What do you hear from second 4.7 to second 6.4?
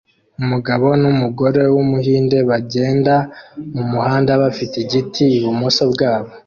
igiti ibumoso bwabo